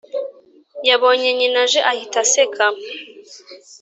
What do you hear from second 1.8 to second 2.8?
ahita aseka